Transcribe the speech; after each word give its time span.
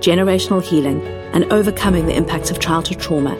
generational 0.00 0.62
healing, 0.62 1.02
and 1.32 1.44
overcoming 1.52 2.06
the 2.06 2.16
impacts 2.16 2.50
of 2.50 2.60
childhood 2.60 3.00
trauma. 3.00 3.36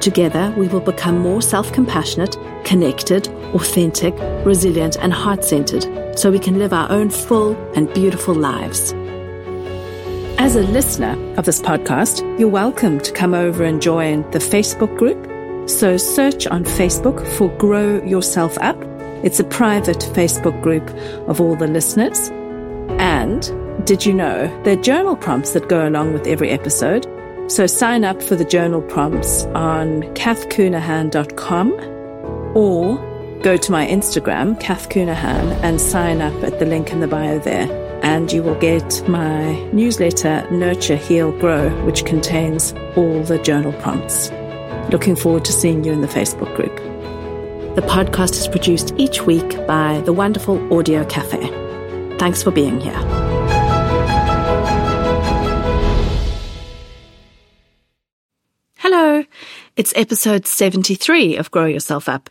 Together, 0.00 0.54
we 0.56 0.68
will 0.68 0.80
become 0.80 1.18
more 1.18 1.40
self 1.40 1.72
compassionate, 1.72 2.36
connected, 2.64 3.28
authentic, 3.54 4.14
resilient, 4.44 4.96
and 4.96 5.12
heart 5.12 5.44
centered 5.44 6.18
so 6.18 6.30
we 6.30 6.38
can 6.38 6.58
live 6.58 6.72
our 6.72 6.90
own 6.90 7.10
full 7.10 7.54
and 7.74 7.92
beautiful 7.94 8.34
lives. 8.34 8.92
As 10.36 10.56
a 10.56 10.62
listener 10.62 11.12
of 11.38 11.46
this 11.46 11.60
podcast, 11.60 12.20
you're 12.38 12.48
welcome 12.48 12.98
to 13.00 13.12
come 13.12 13.34
over 13.34 13.64
and 13.64 13.80
join 13.80 14.28
the 14.32 14.40
Facebook 14.40 14.96
group. 14.98 15.30
So 15.70 15.96
search 15.96 16.46
on 16.46 16.64
Facebook 16.64 17.26
for 17.38 17.48
Grow 17.56 18.02
Yourself 18.04 18.58
Up. 18.58 18.76
It's 19.24 19.40
a 19.40 19.44
private 19.44 20.00
Facebook 20.12 20.60
group 20.60 20.86
of 21.28 21.40
all 21.40 21.56
the 21.56 21.66
listeners. 21.66 22.28
And 22.98 23.44
did 23.82 24.06
you 24.06 24.14
know 24.14 24.46
there 24.62 24.78
are 24.78 24.82
journal 24.82 25.16
prompts 25.16 25.52
that 25.52 25.68
go 25.68 25.86
along 25.86 26.12
with 26.12 26.26
every 26.26 26.50
episode? 26.50 27.06
So 27.48 27.66
sign 27.66 28.04
up 28.04 28.22
for 28.22 28.36
the 28.36 28.44
journal 28.44 28.80
prompts 28.80 29.44
on 29.46 30.02
cathcounihan.com 30.14 31.72
or 32.56 32.96
go 33.42 33.56
to 33.58 33.72
my 33.72 33.86
Instagram, 33.86 34.58
Cath 34.58 34.88
Counihan, 34.88 35.52
and 35.62 35.80
sign 35.80 36.22
up 36.22 36.32
at 36.42 36.58
the 36.58 36.64
link 36.64 36.92
in 36.92 37.00
the 37.00 37.08
bio 37.08 37.38
there. 37.38 37.68
And 38.02 38.32
you 38.32 38.42
will 38.42 38.58
get 38.58 39.06
my 39.08 39.54
newsletter, 39.72 40.46
Nurture, 40.50 40.96
Heal, 40.96 41.32
Grow, 41.38 41.68
which 41.84 42.06
contains 42.06 42.72
all 42.96 43.22
the 43.22 43.38
journal 43.38 43.72
prompts. 43.74 44.30
Looking 44.90 45.16
forward 45.16 45.44
to 45.46 45.52
seeing 45.52 45.84
you 45.84 45.92
in 45.92 46.00
the 46.00 46.08
Facebook 46.08 46.54
group. 46.56 46.74
The 47.76 47.82
podcast 47.82 48.32
is 48.32 48.48
produced 48.48 48.94
each 48.96 49.22
week 49.22 49.66
by 49.66 50.00
the 50.04 50.12
wonderful 50.12 50.72
Audio 50.72 51.04
Cafe. 51.06 51.48
Thanks 52.18 52.42
for 52.42 52.50
being 52.50 52.80
here. 52.80 53.63
It's 59.76 59.92
episode 59.96 60.46
73 60.46 61.36
of 61.36 61.50
Grow 61.50 61.66
Yourself 61.66 62.08
Up. 62.08 62.30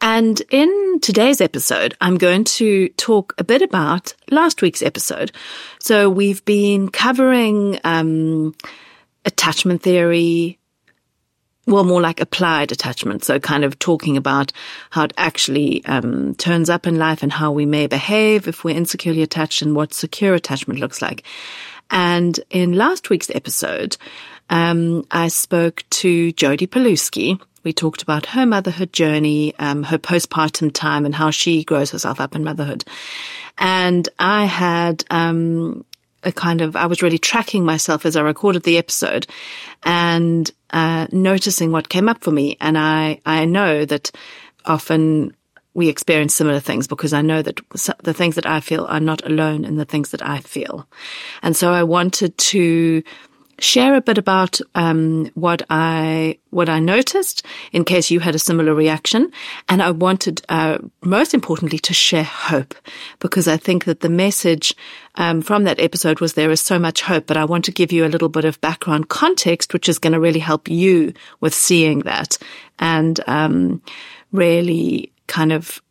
And 0.00 0.40
in 0.50 1.00
today's 1.00 1.40
episode, 1.40 1.96
I'm 2.00 2.16
going 2.16 2.44
to 2.44 2.88
talk 2.90 3.34
a 3.38 3.44
bit 3.44 3.60
about 3.62 4.14
last 4.30 4.62
week's 4.62 4.82
episode. 4.82 5.32
So 5.80 6.08
we've 6.08 6.44
been 6.44 6.88
covering 6.88 7.80
um, 7.82 8.54
attachment 9.24 9.82
theory, 9.82 10.60
well, 11.66 11.82
more 11.82 12.00
like 12.00 12.20
applied 12.20 12.70
attachment. 12.70 13.24
So 13.24 13.40
kind 13.40 13.64
of 13.64 13.80
talking 13.80 14.16
about 14.16 14.52
how 14.90 15.04
it 15.04 15.12
actually 15.16 15.84
um, 15.86 16.36
turns 16.36 16.70
up 16.70 16.86
in 16.86 16.98
life 16.98 17.24
and 17.24 17.32
how 17.32 17.50
we 17.50 17.66
may 17.66 17.88
behave 17.88 18.46
if 18.46 18.62
we're 18.62 18.76
insecurely 18.76 19.22
attached 19.22 19.60
and 19.60 19.74
what 19.74 19.92
secure 19.92 20.34
attachment 20.34 20.78
looks 20.78 21.02
like. 21.02 21.24
And 21.90 22.38
in 22.50 22.72
last 22.74 23.10
week's 23.10 23.30
episode, 23.30 23.96
um, 24.50 25.06
I 25.10 25.28
spoke 25.28 25.84
to 25.90 26.32
Jody 26.32 26.66
Paluski. 26.66 27.40
We 27.64 27.72
talked 27.72 28.02
about 28.02 28.26
her 28.26 28.46
motherhood 28.46 28.92
journey, 28.92 29.54
um, 29.58 29.82
her 29.84 29.98
postpartum 29.98 30.72
time, 30.72 31.04
and 31.04 31.14
how 31.14 31.30
she 31.30 31.64
grows 31.64 31.90
herself 31.90 32.20
up 32.20 32.34
in 32.34 32.44
motherhood. 32.44 32.84
And 33.58 34.08
I 34.18 34.44
had 34.44 35.04
um, 35.10 35.84
a 36.22 36.32
kind 36.32 36.60
of 36.60 36.76
I 36.76 36.86
was 36.86 37.02
really 37.02 37.18
tracking 37.18 37.64
myself 37.64 38.06
as 38.06 38.16
I 38.16 38.20
recorded 38.20 38.62
the 38.62 38.78
episode, 38.78 39.26
and 39.84 40.50
uh, 40.70 41.06
noticing 41.10 41.72
what 41.72 41.88
came 41.88 42.08
up 42.08 42.22
for 42.22 42.30
me. 42.30 42.56
And 42.60 42.78
I 42.78 43.20
I 43.26 43.44
know 43.46 43.84
that 43.84 44.10
often 44.64 45.35
we 45.76 45.88
experience 45.90 46.34
similar 46.34 46.58
things 46.58 46.86
because 46.86 47.12
I 47.12 47.20
know 47.20 47.42
that 47.42 47.60
the 48.02 48.14
things 48.14 48.34
that 48.36 48.46
I 48.46 48.60
feel 48.60 48.86
are 48.86 48.98
not 48.98 49.24
alone 49.26 49.66
in 49.66 49.76
the 49.76 49.84
things 49.84 50.10
that 50.10 50.26
I 50.26 50.40
feel. 50.40 50.88
And 51.42 51.54
so 51.54 51.70
I 51.70 51.82
wanted 51.82 52.36
to 52.38 53.02
share 53.58 53.94
a 53.94 54.00
bit 54.00 54.16
about 54.16 54.58
um, 54.74 55.30
what 55.34 55.62
I 55.68 56.38
what 56.48 56.70
I 56.70 56.78
noticed 56.78 57.44
in 57.72 57.84
case 57.84 58.10
you 58.10 58.20
had 58.20 58.34
a 58.34 58.38
similar 58.38 58.74
reaction, 58.74 59.30
and 59.68 59.82
I 59.82 59.90
wanted, 59.90 60.40
uh, 60.48 60.78
most 61.02 61.34
importantly, 61.34 61.78
to 61.80 61.92
share 61.92 62.24
hope 62.24 62.74
because 63.18 63.46
I 63.46 63.58
think 63.58 63.84
that 63.84 64.00
the 64.00 64.08
message 64.08 64.74
um, 65.16 65.42
from 65.42 65.64
that 65.64 65.78
episode 65.78 66.20
was 66.20 66.32
there 66.32 66.50
is 66.50 66.62
so 66.62 66.78
much 66.78 67.02
hope, 67.02 67.26
but 67.26 67.36
I 67.36 67.44
want 67.44 67.66
to 67.66 67.72
give 67.72 67.92
you 67.92 68.06
a 68.06 68.12
little 68.12 68.30
bit 68.30 68.46
of 68.46 68.60
background 68.62 69.10
context, 69.10 69.74
which 69.74 69.90
is 69.90 69.98
going 69.98 70.14
to 70.14 70.20
really 70.20 70.40
help 70.40 70.68
you 70.68 71.12
with 71.40 71.52
seeing 71.52 72.00
that 72.00 72.38
and 72.78 73.20
um, 73.26 73.82
really 74.32 75.12
kind 75.26 75.52
of 75.52 75.82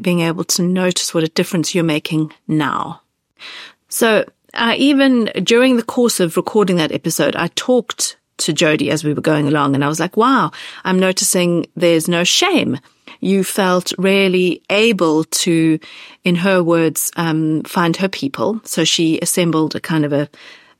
being 0.00 0.20
able 0.20 0.44
to 0.44 0.62
notice 0.62 1.12
what 1.12 1.24
a 1.24 1.28
difference 1.28 1.74
you're 1.74 1.84
making 1.84 2.32
now. 2.46 3.02
So 3.88 4.24
uh, 4.54 4.74
even 4.76 5.26
during 5.42 5.76
the 5.76 5.82
course 5.82 6.20
of 6.20 6.36
recording 6.36 6.76
that 6.76 6.92
episode, 6.92 7.36
I 7.36 7.48
talked 7.48 8.16
to 8.38 8.52
Jody 8.52 8.90
as 8.90 9.04
we 9.04 9.12
were 9.12 9.20
going 9.20 9.48
along 9.48 9.74
and 9.74 9.84
I 9.84 9.88
was 9.88 10.00
like, 10.00 10.16
wow, 10.16 10.52
I'm 10.84 10.98
noticing 10.98 11.66
there's 11.76 12.08
no 12.08 12.24
shame. 12.24 12.78
You 13.20 13.42
felt 13.42 13.92
really 13.98 14.62
able 14.70 15.24
to, 15.24 15.78
in 16.22 16.36
her 16.36 16.62
words, 16.62 17.10
um, 17.16 17.62
find 17.64 17.96
her 17.96 18.08
people. 18.08 18.60
So 18.64 18.84
she 18.84 19.18
assembled 19.20 19.74
a 19.74 19.80
kind 19.80 20.04
of 20.04 20.12
a, 20.12 20.28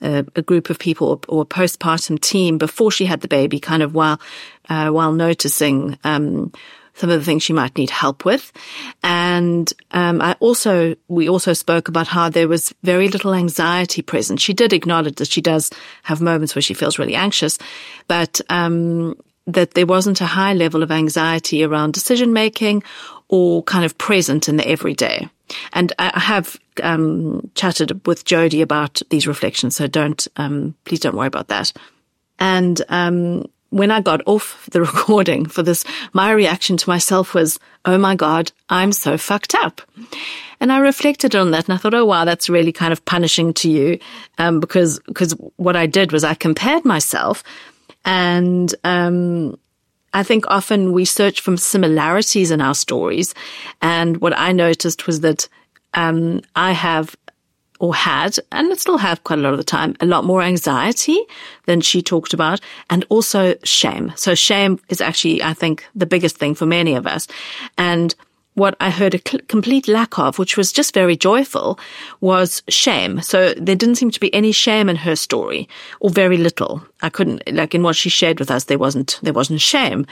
a, 0.01 0.25
a 0.37 0.43
group 0.43 0.71
of 0.71 0.79
people 0.79 1.09
or, 1.09 1.21
or, 1.29 1.43
a 1.43 1.47
postpartum 1.47 2.21
team 2.21 2.59
before 2.59 2.93
she 2.93 3.07
had 3.07 3.23
the 3.23 3.29
baby, 3.29 3.59
kind 3.59 3.83
of 3.83 3.93
while, 3.93 4.21
uh, 4.69 4.91
while 4.91 5.13
noticing, 5.13 5.99
um, 6.05 6.53
some 6.99 7.11
of 7.11 7.19
the 7.19 7.25
things 7.25 7.43
she 7.43 7.53
might 7.53 7.77
need 7.79 7.91
help 7.91 8.25
with. 8.25 8.53
And 9.03 9.73
um, 9.93 10.21
I 10.21 10.37
also, 10.41 10.97
we 11.07 11.29
also 11.29 11.53
spoke 11.53 11.89
about 11.89 12.09
how 12.09 12.29
there 12.29 12.49
was 12.49 12.75
very 12.83 13.09
little 13.09 13.35
anxiety 13.35 14.03
present. 14.03 14.41
She 14.41 14.53
did 14.53 14.73
acknowledge 14.73 15.17
that 15.17 15.29
she 15.29 15.41
does 15.41 15.71
have 16.03 16.21
moments 16.21 16.55
where 16.55 16.63
she 16.63 16.75
feels 16.75 16.99
really 16.99 17.15
anxious, 17.15 17.59
but 18.09 18.41
um, 18.51 19.17
that 19.47 19.75
there 19.75 19.87
wasn't 19.87 20.21
a 20.21 20.27
high 20.27 20.55
level 20.55 20.83
of 20.83 20.91
anxiety 20.91 21.65
around 21.65 21.95
decision 21.95 22.33
making 22.33 22.83
or 23.29 23.63
kind 23.63 23.85
of 23.85 23.97
present 23.97 24.49
in 24.49 24.57
the 24.57 24.69
everyday. 24.69 25.29
And 25.73 25.93
I 25.99 26.19
have 26.19 26.59
um, 26.83 27.51
chatted 27.55 28.07
with 28.07 28.25
Jody 28.25 28.61
about 28.61 29.01
these 29.11 29.27
reflections, 29.27 29.77
so 29.77 29.87
don't 29.87 30.27
um, 30.37 30.75
please 30.85 31.01
don't 31.01 31.17
worry 31.17 31.27
about 31.27 31.49
that. 31.49 31.73
And 32.39 32.83
um, 32.89 33.47
when 33.71 33.91
I 33.91 34.01
got 34.01 34.23
off 34.27 34.69
the 34.71 34.81
recording 34.83 35.47
for 35.47 35.63
this, 35.63 35.85
my 36.13 36.31
reaction 36.33 36.77
to 36.77 36.89
myself 36.89 37.35
was, 37.35 37.59
Oh 37.85 37.99
my 37.99 38.15
God, 38.15 38.53
I'm 38.69 38.93
so 38.93 39.17
fucked 39.17 39.55
up. 39.55 39.81
And 40.61 40.73
I 40.73 40.79
reflected 40.79 41.37
on 41.37 41.53
that 41.53 41.69
and 41.69 41.75
I 41.75 41.77
thought, 41.77 41.95
oh 41.95 42.05
wow, 42.05 42.25
that's 42.25 42.49
really 42.49 42.73
kind 42.73 42.93
of 42.93 43.05
punishing 43.05 43.55
to 43.55 43.71
you. 43.71 43.99
Um, 44.39 44.61
because, 44.61 44.99
because 45.07 45.33
what 45.57 45.77
I 45.77 45.87
did 45.87 46.11
was 46.13 46.25
I 46.25 46.35
compared 46.35 46.85
myself 46.85 47.45
and, 48.05 48.75
um, 48.85 49.59
I 50.13 50.23
think 50.23 50.47
often 50.49 50.93
we 50.93 51.05
search 51.05 51.43
for 51.43 51.57
similarities 51.57 52.51
in 52.51 52.61
our 52.61 52.75
stories. 52.75 53.35
And 53.83 54.17
what 54.21 54.37
I 54.37 54.53
noticed 54.53 55.07
was 55.07 55.21
that, 55.21 55.49
um, 55.95 56.41
I 56.57 56.73
have 56.73 57.15
or 57.79 57.95
had, 57.95 58.39
and 58.51 58.79
still 58.79 58.99
have 58.99 59.23
quite 59.25 59.39
a 59.39 59.43
lot 59.43 59.53
of 59.53 59.59
the 59.59 59.65
time, 59.65 59.95
a 60.01 60.07
lot 60.07 60.25
more 60.25 60.43
anxiety 60.43 61.21
than 61.67 61.81
she 61.81 62.03
talked 62.03 62.35
about, 62.35 62.61
and 62.91 63.05
also 63.09 63.55
shame. 63.63 64.13
So 64.17 64.35
shame 64.35 64.81
is 64.89 65.01
actually, 65.01 65.43
I 65.43 65.55
think, 65.55 65.87
the 65.95 66.07
biggest 66.07 66.37
thing 66.37 66.55
for 66.55 66.67
many 66.67 66.95
of 66.95 67.07
us. 67.07 67.29
And 67.77 68.15
what 68.55 68.75
I 68.81 68.91
heard 68.91 69.15
a 69.15 69.21
cl- 69.25 69.43
complete 69.47 69.87
lack 69.87 70.19
of, 70.19 70.39
which 70.39 70.57
was 70.57 70.73
just 70.73 70.93
very 70.93 71.17
joyful, 71.17 71.79
was 72.21 72.63
shame. 72.69 73.21
So 73.23 73.55
there 73.55 73.77
didn't 73.77 73.95
seem 73.95 74.11
to 74.11 74.21
be 74.21 74.35
any 74.35 74.51
shame 74.51 74.89
in 74.89 74.97
her 74.97 75.15
story, 75.15 75.69
or 76.01 76.11
very 76.11 76.37
little. 76.37 76.83
I 77.01 77.11
couldn't, 77.11 77.43
like 77.53 77.75
in 77.75 77.85
what 77.85 77.95
she 77.95 78.09
shared 78.09 78.41
with 78.41 78.51
us, 78.51 78.65
there 78.65 78.79
wasn't, 78.79 79.21
there 79.23 79.33
wasn't 79.33 79.61
shame. 79.61 80.05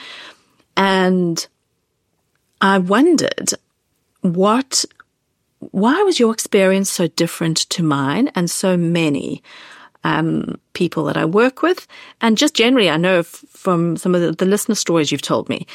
And 0.77 1.45
I 2.61 2.79
wondered 2.79 3.51
what 4.21 4.85
why 5.58 6.03
was 6.03 6.19
your 6.19 6.32
experience 6.32 6.91
so 6.91 7.06
different 7.08 7.58
to 7.70 7.82
mine 7.82 8.31
and 8.35 8.50
so 8.50 8.76
many 8.76 9.43
um, 10.05 10.61
people 10.75 11.05
that 11.05 11.17
I 11.17 11.25
work 11.25 11.62
with? 11.62 11.87
And 12.20 12.38
just 12.38 12.55
generally, 12.55 12.91
I 12.91 12.97
know 12.97 13.23
from 13.23 13.97
some 13.97 14.14
of 14.14 14.20
the, 14.20 14.32
the 14.32 14.44
listener 14.44 14.75
stories 14.75 15.11
you've 15.11 15.23
told 15.23 15.49
me, 15.49 15.67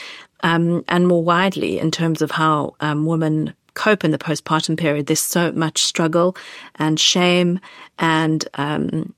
um, 0.43 0.83
and 0.87 1.07
more 1.07 1.23
widely 1.23 1.79
in 1.79 1.91
terms 1.91 2.21
of 2.21 2.31
how 2.31 2.75
um, 2.79 3.05
women 3.05 3.53
cope 3.73 4.03
in 4.03 4.11
the 4.11 4.17
postpartum 4.17 4.77
period, 4.77 5.07
there's 5.07 5.21
so 5.21 5.51
much 5.51 5.83
struggle 5.83 6.35
and 6.75 6.99
shame 6.99 7.59
and 7.99 8.47
um, 8.55 9.13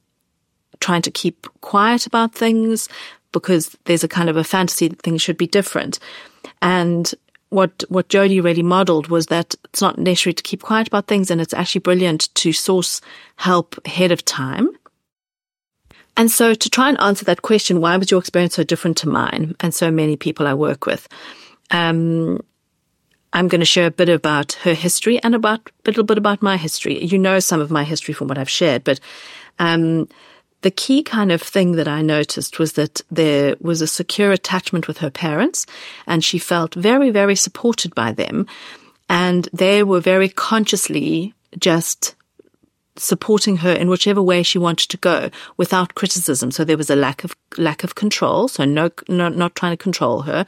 trying 0.79 1.01
to 1.01 1.11
keep 1.11 1.47
quiet 1.61 2.05
about 2.05 2.33
things 2.35 2.87
because 3.31 3.75
there's 3.85 4.03
a 4.03 4.07
kind 4.07 4.29
of 4.29 4.37
a 4.37 4.43
fantasy 4.43 4.87
that 4.87 5.01
things 5.01 5.21
should 5.21 5.37
be 5.37 5.47
different. 5.47 5.99
And 6.61 7.13
what 7.53 7.83
what 7.89 8.09
Jody 8.09 8.41
really 8.41 8.63
modeled 8.63 9.07
was 9.07 9.27
that 9.27 9.55
it's 9.65 9.81
not 9.81 9.97
necessary 9.97 10.33
to 10.33 10.43
keep 10.43 10.63
quiet 10.63 10.87
about 10.87 11.07
things, 11.07 11.29
and 11.29 11.39
it's 11.39 11.53
actually 11.53 11.79
brilliant 11.79 12.33
to 12.35 12.51
source 12.51 12.99
help 13.35 13.79
ahead 13.85 14.11
of 14.11 14.25
time. 14.25 14.69
And 16.17 16.29
so, 16.29 16.53
to 16.53 16.69
try 16.69 16.89
and 16.89 16.99
answer 16.99 17.25
that 17.25 17.41
question, 17.41 17.79
why 17.81 17.97
was 17.97 18.11
your 18.11 18.19
experience 18.19 18.55
so 18.55 18.63
different 18.63 18.97
to 18.97 19.09
mine 19.09 19.55
and 19.59 19.73
so 19.73 19.91
many 19.91 20.15
people 20.15 20.47
I 20.47 20.53
work 20.53 20.85
with? 20.85 21.07
Um, 21.71 22.39
I'm 23.33 23.47
going 23.47 23.61
to 23.61 23.65
share 23.65 23.87
a 23.87 23.91
bit 23.91 24.09
about 24.09 24.53
her 24.63 24.75
history 24.75 25.21
and 25.23 25.33
about 25.33 25.61
a 25.67 25.89
little 25.89 26.03
bit 26.03 26.19
about 26.19 26.43
my 26.43 26.57
history. 26.57 27.03
You 27.03 27.17
know 27.17 27.39
some 27.39 27.61
of 27.61 27.71
my 27.71 27.83
history 27.83 28.13
from 28.13 28.27
what 28.27 28.37
I've 28.37 28.49
shared, 28.49 28.83
but 28.83 28.99
um, 29.59 30.07
the 30.63 30.71
key 30.71 31.03
kind 31.03 31.31
of 31.31 31.41
thing 31.41 31.73
that 31.73 31.87
I 31.87 32.01
noticed 32.01 32.57
was 32.57 32.73
that 32.73 33.01
there 33.11 33.55
was 33.59 33.81
a 33.81 33.87
secure 33.87 34.31
attachment 34.31 34.87
with 34.87 34.97
her 34.99 35.11
parents 35.11 35.65
and 36.07 36.23
she 36.23 36.39
felt 36.39 36.73
very, 36.73 37.11
very 37.11 37.35
supported 37.35 37.93
by 37.93 38.13
them. 38.13 38.47
And 39.09 39.47
they 39.53 39.83
were 39.83 39.99
very 39.99 40.29
consciously 40.29 41.33
just 41.59 42.15
supporting 42.95 43.57
her 43.57 43.73
in 43.73 43.89
whichever 43.89 44.21
way 44.21 44.41
she 44.41 44.57
wanted 44.57 44.89
to 44.89 44.97
go 44.97 45.29
without 45.57 45.95
criticism. 45.95 46.49
So 46.49 46.63
there 46.63 46.77
was 46.77 46.89
a 46.89 46.95
lack 46.95 47.23
of, 47.23 47.35
lack 47.57 47.83
of 47.83 47.95
control. 47.95 48.47
So 48.47 48.63
no, 48.63 48.89
no 49.09 49.29
not 49.29 49.55
trying 49.55 49.73
to 49.73 49.83
control 49.83 50.21
her. 50.21 50.45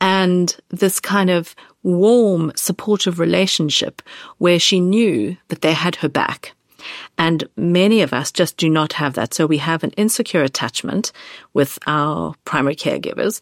And 0.00 0.56
this 0.68 1.00
kind 1.00 1.30
of 1.30 1.56
warm, 1.82 2.52
supportive 2.54 3.18
relationship 3.18 4.00
where 4.38 4.60
she 4.60 4.78
knew 4.78 5.36
that 5.48 5.62
they 5.62 5.72
had 5.72 5.96
her 5.96 6.08
back 6.08 6.53
and 7.18 7.48
many 7.56 8.02
of 8.02 8.12
us 8.12 8.32
just 8.32 8.56
do 8.56 8.68
not 8.68 8.94
have 8.94 9.14
that. 9.14 9.34
So 9.34 9.46
we 9.46 9.58
have 9.58 9.84
an 9.84 9.90
insecure 9.92 10.42
attachment 10.42 11.12
with 11.52 11.78
our 11.86 12.34
primary 12.44 12.76
caregivers. 12.76 13.40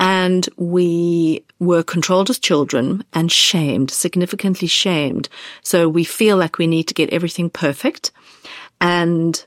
And 0.00 0.48
we 0.56 1.44
were 1.60 1.82
controlled 1.82 2.30
as 2.30 2.38
children 2.38 3.04
and 3.12 3.30
shamed, 3.30 3.90
significantly 3.90 4.66
shamed. 4.66 5.28
So 5.62 5.88
we 5.88 6.04
feel 6.04 6.36
like 6.36 6.58
we 6.58 6.66
need 6.66 6.88
to 6.88 6.94
get 6.94 7.10
everything 7.10 7.48
perfect. 7.48 8.10
And 8.80 9.44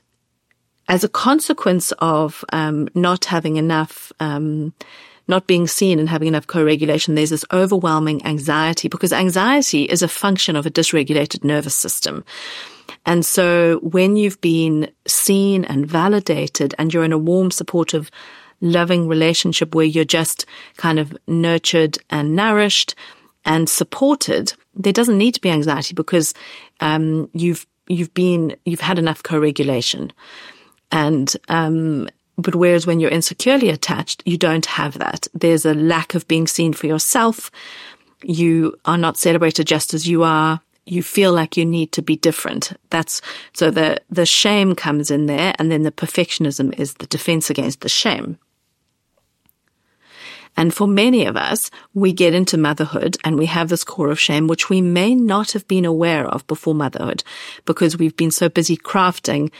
as 0.88 1.04
a 1.04 1.08
consequence 1.08 1.92
of 1.98 2.44
um, 2.52 2.88
not 2.94 3.26
having 3.26 3.56
enough, 3.56 4.10
um, 4.20 4.72
not 5.28 5.46
being 5.46 5.66
seen 5.66 5.98
and 5.98 6.08
having 6.08 6.28
enough 6.28 6.46
co-regulation, 6.46 7.14
there's 7.14 7.30
this 7.30 7.44
overwhelming 7.52 8.24
anxiety 8.24 8.88
because 8.88 9.12
anxiety 9.12 9.84
is 9.84 10.02
a 10.02 10.08
function 10.08 10.56
of 10.56 10.64
a 10.64 10.70
dysregulated 10.70 11.44
nervous 11.44 11.74
system. 11.74 12.24
And 13.08 13.24
so 13.24 13.78
when 13.82 14.16
you've 14.16 14.38
been 14.42 14.90
seen 15.06 15.64
and 15.64 15.86
validated 15.86 16.74
and 16.78 16.92
you're 16.92 17.04
in 17.04 17.12
a 17.12 17.16
warm, 17.16 17.50
supportive, 17.50 18.10
loving 18.60 19.08
relationship 19.08 19.74
where 19.74 19.86
you're 19.86 20.04
just 20.04 20.44
kind 20.76 20.98
of 20.98 21.16
nurtured 21.26 21.96
and 22.10 22.36
nourished 22.36 22.94
and 23.46 23.66
supported, 23.66 24.52
there 24.74 24.92
doesn't 24.92 25.16
need 25.16 25.32
to 25.32 25.40
be 25.40 25.48
anxiety 25.48 25.94
because 25.94 26.34
um, 26.80 27.30
you've 27.32 27.66
you've 27.86 28.12
been 28.12 28.54
you've 28.66 28.80
had 28.80 28.98
enough 28.98 29.22
co-regulation, 29.22 30.12
and 30.92 31.34
um, 31.48 32.10
but 32.36 32.54
whereas 32.56 32.86
when 32.86 33.00
you're 33.00 33.10
insecurely 33.10 33.70
attached, 33.70 34.22
you 34.26 34.36
don't 34.36 34.66
have 34.66 34.98
that. 34.98 35.26
There's 35.32 35.64
a 35.64 35.72
lack 35.72 36.14
of 36.14 36.28
being 36.28 36.46
seen 36.46 36.74
for 36.74 36.86
yourself. 36.86 37.50
You 38.22 38.76
are 38.84 38.98
not 38.98 39.16
celebrated 39.16 39.66
just 39.66 39.94
as 39.94 40.06
you 40.06 40.24
are 40.24 40.60
you 40.90 41.02
feel 41.02 41.32
like 41.32 41.56
you 41.56 41.64
need 41.64 41.92
to 41.92 42.02
be 42.02 42.16
different. 42.16 42.72
That's 42.90 43.20
so 43.52 43.70
the 43.70 44.00
the 44.10 44.26
shame 44.26 44.74
comes 44.74 45.10
in 45.10 45.26
there, 45.26 45.54
and 45.58 45.70
then 45.70 45.82
the 45.82 45.92
perfectionism 45.92 46.78
is 46.78 46.94
the 46.94 47.06
defense 47.06 47.50
against 47.50 47.80
the 47.80 47.88
shame. 47.88 48.38
And 50.56 50.74
for 50.74 50.88
many 50.88 51.24
of 51.24 51.36
us, 51.36 51.70
we 51.94 52.12
get 52.12 52.34
into 52.34 52.58
motherhood 52.58 53.16
and 53.22 53.38
we 53.38 53.46
have 53.46 53.68
this 53.68 53.84
core 53.84 54.10
of 54.10 54.18
shame, 54.18 54.48
which 54.48 54.68
we 54.68 54.80
may 54.80 55.14
not 55.14 55.52
have 55.52 55.68
been 55.68 55.84
aware 55.84 56.26
of 56.26 56.44
before 56.48 56.74
motherhood 56.74 57.22
because 57.64 57.96
we've 57.96 58.16
been 58.16 58.32
so 58.32 58.48
busy 58.48 58.76
crafting, 58.76 59.52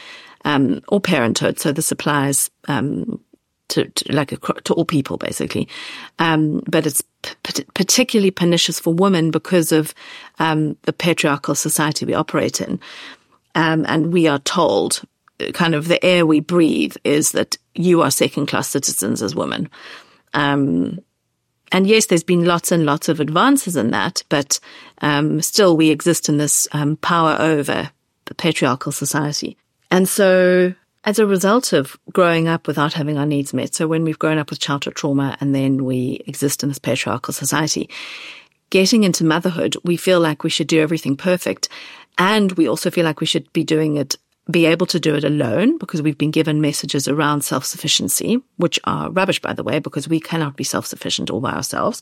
um, 0.43 0.81
or 0.89 0.99
parenthood. 0.99 1.57
So 1.57 1.71
this 1.71 1.91
applies, 1.91 2.49
um, 2.67 3.21
to, 3.69 3.85
to, 3.85 4.13
like 4.13 4.29
to 4.63 4.73
all 4.73 4.85
people 4.85 5.17
basically. 5.17 5.67
Um, 6.19 6.61
but 6.69 6.85
it's 6.85 7.01
p- 7.23 7.63
particularly 7.73 8.31
pernicious 8.31 8.79
for 8.79 8.93
women 8.93 9.31
because 9.31 9.71
of 9.71 9.93
um, 10.39 10.77
the 10.83 10.93
patriarchal 10.93 11.55
society 11.55 12.05
we 12.05 12.13
operate 12.13 12.61
in. 12.61 12.79
Um, 13.55 13.85
and 13.87 14.13
we 14.13 14.27
are 14.27 14.39
told, 14.39 15.01
kind 15.53 15.73
of 15.73 15.87
the 15.87 16.03
air 16.05 16.25
we 16.25 16.39
breathe 16.39 16.95
is 17.03 17.31
that 17.31 17.57
you 17.75 18.01
are 18.01 18.11
second 18.11 18.47
class 18.47 18.67
citizens 18.67 19.21
as 19.21 19.35
women. 19.35 19.69
Um, 20.33 20.99
and 21.71 21.87
yes, 21.87 22.07
there's 22.07 22.23
been 22.23 22.45
lots 22.45 22.71
and 22.71 22.85
lots 22.85 23.09
of 23.09 23.19
advances 23.19 23.75
in 23.75 23.91
that, 23.91 24.23
but 24.29 24.59
um, 25.01 25.41
still 25.41 25.77
we 25.77 25.89
exist 25.89 26.29
in 26.29 26.37
this 26.37 26.67
um, 26.71 26.97
power 26.97 27.37
over 27.39 27.91
the 28.25 28.35
patriarchal 28.35 28.91
society. 28.91 29.57
And 29.91 30.07
so 30.07 30.73
as 31.05 31.19
a 31.19 31.25
result 31.25 31.73
of 31.73 31.97
growing 32.11 32.47
up 32.47 32.67
without 32.67 32.93
having 32.93 33.17
our 33.17 33.25
needs 33.25 33.53
met. 33.53 33.73
So 33.73 33.87
when 33.87 34.03
we've 34.03 34.19
grown 34.19 34.37
up 34.37 34.49
with 34.49 34.59
childhood 34.59 34.95
trauma 34.95 35.37
and 35.39 35.55
then 35.55 35.85
we 35.85 36.21
exist 36.27 36.63
in 36.63 36.69
this 36.69 36.79
patriarchal 36.79 37.33
society, 37.33 37.89
getting 38.69 39.03
into 39.03 39.23
motherhood, 39.23 39.75
we 39.83 39.97
feel 39.97 40.19
like 40.19 40.43
we 40.43 40.49
should 40.49 40.67
do 40.67 40.81
everything 40.81 41.15
perfect. 41.15 41.69
And 42.17 42.51
we 42.53 42.67
also 42.67 42.91
feel 42.91 43.05
like 43.05 43.21
we 43.21 43.25
should 43.25 43.51
be 43.53 43.63
doing 43.63 43.95
it, 43.95 44.17
be 44.51 44.65
able 44.65 44.87
to 44.87 44.99
do 44.99 45.15
it 45.15 45.23
alone 45.23 45.77
because 45.77 46.01
we've 46.01 46.17
been 46.17 46.31
given 46.31 46.59
messages 46.59 47.07
around 47.07 47.43
self-sufficiency, 47.43 48.41
which 48.57 48.79
are 48.83 49.09
rubbish, 49.09 49.41
by 49.41 49.53
the 49.53 49.63
way, 49.63 49.79
because 49.79 50.09
we 50.09 50.19
cannot 50.19 50.57
be 50.57 50.63
self-sufficient 50.63 51.29
all 51.29 51.39
by 51.39 51.53
ourselves. 51.53 52.01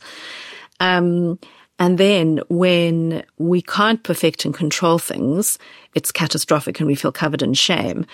Um, 0.79 1.39
and 1.79 1.97
then 1.97 2.39
when 2.49 3.23
we 3.37 3.61
can't 3.61 4.01
perfect 4.03 4.45
and 4.45 4.53
control 4.53 4.97
things, 4.97 5.59
it's 5.93 6.11
catastrophic 6.11 6.79
and 6.79 6.87
we 6.87 6.95
feel 6.95 7.11
covered 7.11 7.41
in 7.41 7.53
shame. 7.53 8.05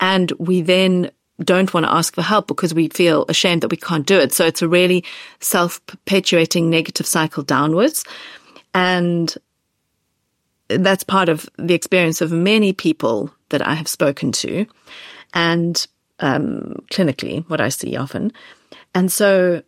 And 0.00 0.32
we 0.32 0.62
then 0.62 1.10
don't 1.40 1.72
want 1.72 1.86
to 1.86 1.92
ask 1.92 2.14
for 2.14 2.22
help 2.22 2.46
because 2.48 2.74
we 2.74 2.88
feel 2.88 3.24
ashamed 3.28 3.62
that 3.62 3.70
we 3.70 3.76
can't 3.76 4.06
do 4.06 4.18
it. 4.18 4.32
So 4.32 4.44
it's 4.44 4.62
a 4.62 4.68
really 4.68 5.04
self 5.40 5.84
perpetuating 5.86 6.70
negative 6.70 7.06
cycle 7.06 7.42
downwards. 7.42 8.04
And 8.72 9.34
that's 10.68 11.04
part 11.04 11.28
of 11.28 11.48
the 11.56 11.74
experience 11.74 12.20
of 12.20 12.32
many 12.32 12.72
people 12.72 13.32
that 13.50 13.66
I 13.66 13.74
have 13.74 13.88
spoken 13.88 14.32
to 14.32 14.66
and 15.34 15.86
um, 16.20 16.84
clinically, 16.90 17.48
what 17.48 17.60
I 17.60 17.68
see 17.68 17.96
often. 17.96 18.32
And 18.94 19.10
so 19.12 19.62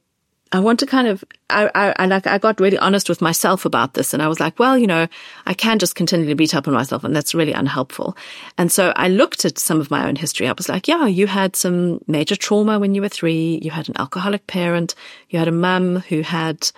I 0.53 0.61
want 0.61 0.79
to 0.81 0.87
kind 0.87 1.09
of, 1.09 1.25
I, 1.51 1.71
I, 1.75 1.95
I, 1.99 2.07
like, 2.07 2.27
I 2.27 2.39
got 2.39 2.61
really 2.61 2.79
honest 2.79 3.09
with 3.09 3.21
myself 3.21 3.65
about 3.65 3.95
this 3.95 4.15
and 4.15 4.23
I 4.23 4.29
was 4.29 4.39
like, 4.39 4.59
well, 4.59 4.79
you 4.79 4.87
know, 4.87 5.09
I 5.45 5.55
can 5.55 5.79
just 5.79 5.97
continually 5.97 6.35
beat 6.35 6.55
up 6.55 6.69
on 6.69 6.75
myself 6.75 7.03
and 7.03 7.15
that's 7.15 7.35
really 7.35 7.53
unhelpful. 7.53 8.17
And 8.57 8.71
so 8.71 8.93
I 8.95 9.09
looked 9.09 9.45
at 9.45 9.59
some 9.59 9.81
of 9.81 9.91
my 9.91 10.07
own 10.07 10.15
history. 10.15 10.47
I 10.47 10.53
was 10.53 10.69
like, 10.69 10.87
yeah, 10.87 11.07
you 11.07 11.27
had 11.27 11.57
some 11.57 12.01
major 12.07 12.37
trauma 12.37 12.79
when 12.79 12.95
you 12.95 13.03
were 13.03 13.09
three. 13.09 13.59
You 13.61 13.73
had 13.73 13.89
an 13.89 13.97
alcoholic 13.99 14.47
parent. 14.47 14.95
You 15.31 15.41
had 15.41 15.49
a 15.49 15.53
mum 15.53 15.97
who 15.97 16.21
had, 16.23 16.71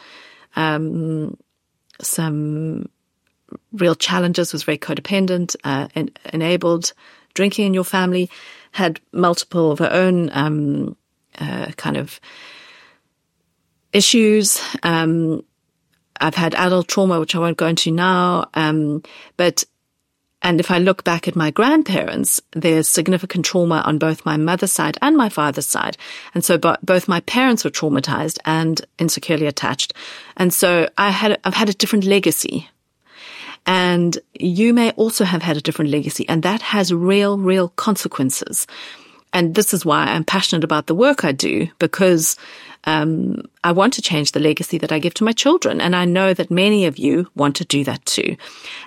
um, 0.56 1.36
some 2.00 2.88
real 3.72 3.94
challenges, 3.94 4.52
was 4.52 4.62
very 4.62 4.78
codependent, 4.78 5.56
uh, 5.64 5.88
en- 5.94 6.10
enabled 6.32 6.92
drinking 7.34 7.66
in 7.66 7.74
your 7.74 7.84
family, 7.84 8.30
had 8.72 9.00
multiple 9.12 9.72
of 9.72 9.78
her 9.78 9.92
own, 9.92 10.30
um, 10.32 10.96
uh, 11.38 11.66
kind 11.76 11.96
of, 11.96 12.18
issues. 13.92 14.60
Um, 14.82 15.44
I've 16.20 16.34
had 16.34 16.54
adult 16.54 16.88
trauma, 16.88 17.20
which 17.20 17.34
I 17.34 17.38
won't 17.38 17.56
go 17.56 17.66
into 17.66 17.90
now. 17.90 18.48
Um, 18.54 19.02
but, 19.36 19.64
and 20.42 20.60
if 20.60 20.70
I 20.70 20.78
look 20.78 21.04
back 21.04 21.28
at 21.28 21.36
my 21.36 21.50
grandparents, 21.50 22.40
there's 22.52 22.88
significant 22.88 23.44
trauma 23.44 23.82
on 23.84 23.98
both 23.98 24.26
my 24.26 24.36
mother's 24.36 24.72
side 24.72 24.98
and 25.00 25.16
my 25.16 25.28
father's 25.28 25.66
side. 25.66 25.96
And 26.34 26.44
so 26.44 26.58
bo- 26.58 26.76
both 26.82 27.08
my 27.08 27.20
parents 27.20 27.64
were 27.64 27.70
traumatized 27.70 28.38
and 28.44 28.80
insecurely 28.98 29.46
attached. 29.46 29.94
And 30.36 30.52
so 30.52 30.88
I 30.98 31.10
had, 31.10 31.38
I've 31.44 31.54
had 31.54 31.68
a 31.68 31.74
different 31.74 32.04
legacy. 32.04 32.68
And 33.66 34.18
you 34.32 34.72
may 34.72 34.92
also 34.92 35.24
have 35.24 35.42
had 35.42 35.56
a 35.56 35.60
different 35.60 35.90
legacy 35.90 36.26
and 36.28 36.42
that 36.42 36.62
has 36.62 36.92
real, 36.92 37.36
real 37.36 37.68
consequences. 37.70 38.66
And 39.32 39.54
this 39.54 39.74
is 39.74 39.84
why 39.84 40.06
I'm 40.06 40.24
passionate 40.24 40.64
about 40.64 40.86
the 40.86 40.94
work 40.94 41.22
I 41.24 41.32
do 41.32 41.68
because 41.78 42.36
um, 42.88 43.42
I 43.62 43.72
want 43.72 43.92
to 43.94 44.02
change 44.02 44.32
the 44.32 44.40
legacy 44.40 44.78
that 44.78 44.92
I 44.92 44.98
give 44.98 45.12
to 45.14 45.24
my 45.24 45.32
children. 45.32 45.78
And 45.78 45.94
I 45.94 46.06
know 46.06 46.32
that 46.32 46.50
many 46.50 46.86
of 46.86 46.96
you 46.96 47.30
want 47.34 47.54
to 47.56 47.64
do 47.66 47.84
that 47.84 48.02
too. 48.06 48.34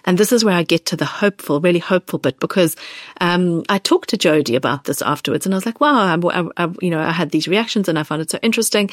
And 0.05 0.17
this 0.17 0.31
is 0.31 0.43
where 0.43 0.55
I 0.55 0.63
get 0.63 0.87
to 0.87 0.95
the 0.95 1.05
hopeful, 1.05 1.61
really 1.61 1.77
hopeful 1.77 2.17
bit 2.17 2.39
because 2.39 2.75
um, 3.19 3.61
I 3.69 3.77
talked 3.77 4.09
to 4.09 4.17
Jody 4.17 4.55
about 4.55 4.85
this 4.85 5.03
afterwards 5.03 5.45
and 5.45 5.53
I 5.53 5.57
was 5.57 5.67
like, 5.67 5.79
wow, 5.79 6.17
I, 6.17 6.49
I, 6.57 6.73
you 6.81 6.89
know, 6.89 6.99
I 6.99 7.11
had 7.11 7.29
these 7.29 7.47
reactions 7.47 7.87
and 7.87 7.99
I 7.99 8.03
found 8.03 8.23
it 8.23 8.31
so 8.31 8.39
interesting. 8.41 8.89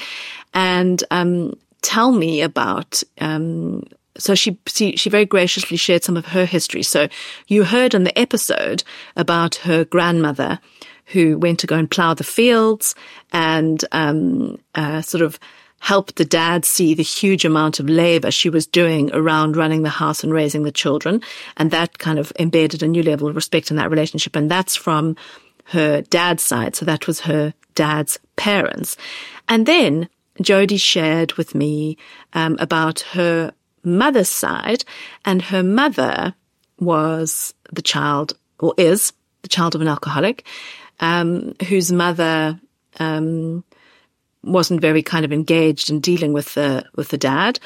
And 0.52 1.02
um, 1.10 1.54
tell 1.80 2.12
me 2.12 2.42
about 2.42 3.02
um, 3.18 3.84
so 4.18 4.34
she, 4.34 4.58
she 4.66 4.96
she 4.96 5.10
very 5.10 5.24
graciously 5.24 5.76
shared 5.76 6.04
some 6.04 6.16
of 6.16 6.26
her 6.26 6.44
history. 6.44 6.82
So 6.82 7.08
you 7.46 7.64
heard 7.64 7.94
in 7.94 8.04
the 8.04 8.18
episode 8.18 8.82
about 9.16 9.56
her 9.56 9.84
grandmother 9.84 10.58
who 11.06 11.38
went 11.38 11.60
to 11.60 11.66
go 11.66 11.76
and 11.76 11.90
plow 11.90 12.14
the 12.14 12.24
fields 12.24 12.94
and 13.32 13.82
um, 13.92 14.58
uh, 14.74 15.00
sort 15.00 15.22
of 15.22 15.38
helped 15.80 16.16
the 16.16 16.24
dad 16.24 16.64
see 16.64 16.92
the 16.92 17.02
huge 17.02 17.44
amount 17.44 17.80
of 17.80 17.88
labor 17.88 18.30
she 18.30 18.50
was 18.50 18.66
doing 18.66 19.10
around 19.14 19.56
running 19.56 19.82
the 19.82 19.88
house 19.88 20.24
and 20.24 20.32
raising 20.32 20.64
the 20.64 20.72
children. 20.72 21.22
And 21.56 21.70
that 21.70 21.98
kind 21.98 22.18
of 22.18 22.32
embedded 22.38 22.82
a 22.82 22.88
new 22.88 23.02
level 23.02 23.28
of 23.28 23.36
respect 23.36 23.70
in 23.70 23.76
that 23.76 23.90
relationship. 23.90 24.34
And 24.34 24.50
that's 24.50 24.76
from 24.76 25.16
her 25.66 26.02
dad's 26.02 26.42
side. 26.42 26.74
So 26.74 26.84
that 26.84 27.06
was 27.06 27.20
her 27.20 27.54
dad's 27.74 28.18
parents. 28.36 28.96
And 29.48 29.66
then 29.66 30.08
Jody 30.40 30.76
shared 30.76 31.34
with 31.34 31.54
me 31.54 31.96
um, 32.32 32.56
about 32.58 33.00
her 33.12 33.52
mother's 33.88 34.28
side, 34.28 34.84
and 35.24 35.42
her 35.42 35.62
mother 35.62 36.34
was 36.78 37.54
the 37.72 37.82
child, 37.82 38.34
or 38.60 38.74
is 38.76 39.12
the 39.42 39.48
child 39.48 39.74
of 39.74 39.80
an 39.80 39.88
alcoholic, 39.88 40.46
um, 41.00 41.54
whose 41.68 41.90
mother 41.90 42.60
um, 43.00 43.64
wasn't 44.44 44.80
very 44.80 45.02
kind 45.02 45.24
of 45.24 45.32
engaged 45.32 45.90
in 45.90 46.00
dealing 46.00 46.32
with 46.32 46.54
the 46.54 46.84
with 46.94 47.08
the 47.08 47.18
dad, 47.18 47.58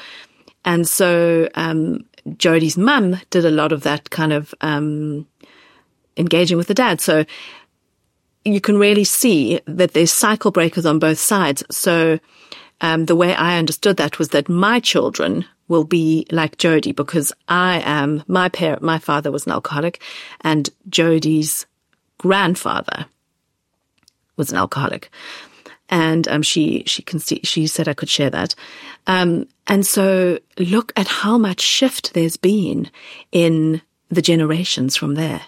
and 0.65 0.87
so 0.87 1.49
um, 1.55 2.05
Jody's 2.37 2.77
mum 2.77 3.17
did 3.29 3.45
a 3.45 3.51
lot 3.51 3.71
of 3.71 3.83
that 3.83 4.09
kind 4.09 4.33
of 4.33 4.53
um, 4.61 5.27
engaging 6.17 6.57
with 6.57 6.67
the 6.67 6.73
dad. 6.73 7.01
So 7.01 7.25
you 8.45 8.61
can 8.61 8.77
really 8.77 9.03
see 9.03 9.59
that 9.65 9.93
there's 9.93 10.11
cycle 10.11 10.51
breakers 10.51 10.85
on 10.85 10.99
both 10.99 11.19
sides. 11.19 11.63
So 11.71 12.19
um, 12.83 13.05
the 13.05 13.15
way 13.15 13.33
I 13.33 13.57
understood 13.57 13.97
that 13.97 14.19
was 14.19 14.29
that 14.29 14.47
my 14.47 14.79
children 14.79 15.45
will 15.67 15.85
be 15.85 16.27
like 16.31 16.57
Jody 16.57 16.91
because 16.91 17.33
I 17.47 17.81
am 17.83 18.23
my 18.27 18.49
parent. 18.49 18.83
My 18.83 18.99
father 18.99 19.31
was 19.31 19.47
an 19.47 19.53
alcoholic, 19.53 20.01
and 20.41 20.69
Jody's 20.89 21.65
grandfather 22.19 23.07
was 24.37 24.51
an 24.51 24.57
alcoholic 24.57 25.09
and 25.89 26.27
um, 26.27 26.41
she 26.41 26.83
she 26.87 27.03
can 27.03 27.19
see, 27.19 27.39
she 27.43 27.67
said 27.67 27.87
I 27.87 27.93
could 27.93 28.09
share 28.09 28.29
that. 28.31 28.55
Um, 29.05 29.47
and 29.67 29.85
so 29.85 30.39
look 30.57 30.91
at 30.95 31.07
how 31.07 31.37
much 31.37 31.61
shift 31.61 32.13
there's 32.13 32.37
been 32.37 32.89
in 33.31 33.81
the 34.09 34.21
generations 34.21 34.95
from 34.95 35.15
there 35.15 35.41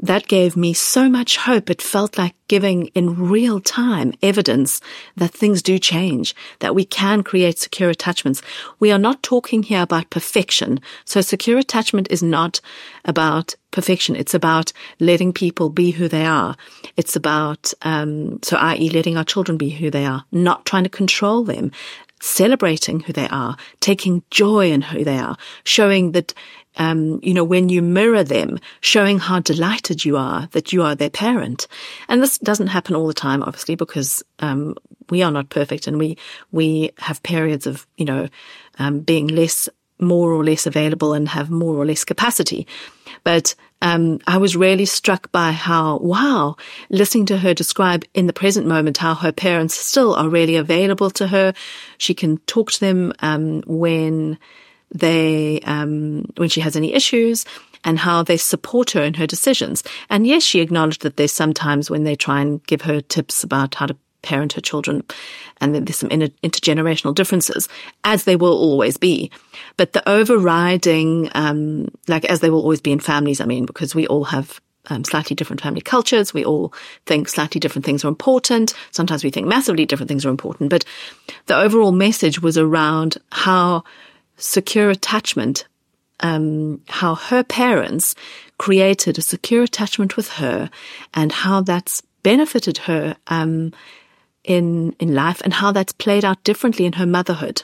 that 0.00 0.26
gave 0.26 0.56
me 0.56 0.72
so 0.74 1.08
much 1.08 1.36
hope. 1.36 1.70
It 1.70 1.80
felt 1.80 2.18
like 2.18 2.34
giving 2.48 2.86
in 2.88 3.28
real 3.28 3.60
time 3.60 4.12
evidence 4.20 4.80
that 5.16 5.32
things 5.32 5.62
do 5.62 5.78
change, 5.78 6.34
that 6.58 6.74
we 6.74 6.84
can 6.84 7.22
create 7.22 7.58
secure 7.58 7.88
attachments. 7.88 8.42
We 8.80 8.90
are 8.90 8.98
not 8.98 9.22
talking 9.22 9.62
here 9.62 9.82
about 9.82 10.10
perfection. 10.10 10.80
So 11.04 11.20
secure 11.20 11.58
attachment 11.58 12.08
is 12.10 12.22
not 12.22 12.60
about 13.04 13.54
perfection. 13.70 14.16
It's 14.16 14.34
about 14.34 14.72
letting 14.98 15.32
people 15.32 15.70
be 15.70 15.92
who 15.92 16.08
they 16.08 16.26
are. 16.26 16.56
It's 16.96 17.16
about, 17.16 17.72
um, 17.82 18.40
so 18.42 18.56
i.e. 18.56 18.90
letting 18.90 19.16
our 19.16 19.24
children 19.24 19.56
be 19.56 19.70
who 19.70 19.90
they 19.90 20.04
are, 20.04 20.24
not 20.32 20.66
trying 20.66 20.84
to 20.84 20.90
control 20.90 21.44
them, 21.44 21.70
celebrating 22.22 23.00
who 23.00 23.12
they 23.12 23.28
are, 23.28 23.56
taking 23.80 24.22
joy 24.30 24.70
in 24.70 24.80
who 24.80 25.02
they 25.04 25.18
are, 25.18 25.36
showing 25.64 26.12
that 26.12 26.32
um, 26.76 27.20
you 27.22 27.34
know, 27.34 27.44
when 27.44 27.68
you 27.68 27.82
mirror 27.82 28.24
them, 28.24 28.58
showing 28.80 29.18
how 29.18 29.40
delighted 29.40 30.04
you 30.04 30.16
are 30.16 30.48
that 30.52 30.72
you 30.72 30.82
are 30.82 30.94
their 30.94 31.10
parent. 31.10 31.66
And 32.08 32.22
this 32.22 32.38
doesn't 32.38 32.68
happen 32.68 32.94
all 32.94 33.06
the 33.06 33.12
time, 33.12 33.42
obviously, 33.42 33.74
because 33.74 34.22
um, 34.38 34.76
we 35.10 35.22
are 35.22 35.30
not 35.30 35.50
perfect 35.50 35.86
and 35.86 35.98
we 35.98 36.16
we 36.50 36.90
have 36.98 37.22
periods 37.22 37.66
of, 37.66 37.86
you 37.98 38.06
know, 38.06 38.28
um, 38.78 39.00
being 39.00 39.26
less, 39.26 39.68
more 39.98 40.32
or 40.32 40.42
less 40.44 40.66
available 40.66 41.12
and 41.12 41.28
have 41.28 41.50
more 41.50 41.74
or 41.74 41.84
less 41.84 42.04
capacity. 42.04 42.66
But 43.24 43.54
um, 43.80 44.20
I 44.26 44.38
was 44.38 44.56
really 44.56 44.84
struck 44.84 45.30
by 45.32 45.52
how, 45.52 45.98
wow, 45.98 46.56
listening 46.90 47.26
to 47.26 47.38
her 47.38 47.54
describe 47.54 48.04
in 48.14 48.26
the 48.26 48.32
present 48.32 48.66
moment 48.66 48.98
how 48.98 49.14
her 49.14 49.32
parents 49.32 49.74
still 49.74 50.14
are 50.14 50.28
really 50.28 50.56
available 50.56 51.10
to 51.10 51.26
her. 51.26 51.52
She 51.98 52.14
can 52.14 52.38
talk 52.46 52.70
to 52.72 52.80
them 52.80 53.12
um, 53.20 53.62
when 53.66 54.38
they, 54.94 55.60
um, 55.64 56.26
when 56.36 56.48
she 56.48 56.60
has 56.60 56.76
any 56.76 56.94
issues 56.94 57.44
and 57.84 57.98
how 57.98 58.22
they 58.22 58.36
support 58.36 58.92
her 58.92 59.02
in 59.02 59.14
her 59.14 59.26
decisions. 59.26 59.82
And 60.08 60.26
yes, 60.26 60.42
she 60.44 60.60
acknowledged 60.60 61.02
that 61.02 61.16
there's 61.16 61.32
sometimes 61.32 61.90
when 61.90 62.04
they 62.04 62.14
try 62.14 62.40
and 62.40 62.64
give 62.66 62.82
her 62.82 63.00
tips 63.00 63.42
about 63.42 63.74
how 63.74 63.86
to 63.86 63.96
parent 64.22 64.52
her 64.54 64.60
children 64.60 65.02
and 65.60 65.74
there's 65.74 65.96
some 65.96 66.10
inter- 66.10 66.34
intergenerational 66.42 67.14
differences, 67.14 67.68
as 68.04 68.24
they 68.24 68.36
will 68.36 68.52
always 68.52 68.96
be. 68.96 69.30
But 69.76 69.92
the 69.92 70.06
overriding, 70.08 71.30
um, 71.34 71.88
like 72.08 72.24
as 72.24 72.40
they 72.40 72.50
will 72.50 72.60
always 72.60 72.80
be 72.80 72.92
in 72.92 73.00
families, 73.00 73.40
I 73.40 73.44
mean, 73.44 73.66
because 73.66 73.94
we 73.94 74.06
all 74.08 74.24
have 74.24 74.60
um, 74.90 75.04
slightly 75.04 75.36
different 75.36 75.60
family 75.60 75.80
cultures. 75.80 76.34
We 76.34 76.44
all 76.44 76.74
think 77.06 77.28
slightly 77.28 77.60
different 77.60 77.84
things 77.84 78.04
are 78.04 78.08
important. 78.08 78.74
Sometimes 78.90 79.22
we 79.22 79.30
think 79.30 79.46
massively 79.46 79.86
different 79.86 80.08
things 80.08 80.26
are 80.26 80.30
important. 80.30 80.70
But 80.70 80.84
the 81.46 81.56
overall 81.56 81.92
message 81.92 82.42
was 82.42 82.58
around 82.58 83.18
how 83.30 83.84
secure 84.36 84.90
attachment, 84.90 85.66
um, 86.20 86.80
how 86.88 87.14
her 87.14 87.44
parents 87.44 88.16
created 88.58 89.18
a 89.18 89.22
secure 89.22 89.62
attachment 89.62 90.16
with 90.16 90.28
her 90.30 90.70
and 91.14 91.30
how 91.30 91.60
that's 91.60 92.02
benefited 92.22 92.78
her 92.78 93.16
um, 93.28 93.72
in 94.44 94.94
in 94.98 95.14
life 95.14 95.40
and 95.42 95.52
how 95.52 95.72
that's 95.72 95.92
played 95.92 96.24
out 96.24 96.42
differently 96.44 96.84
in 96.84 96.94
her 96.94 97.06
motherhood. 97.06 97.62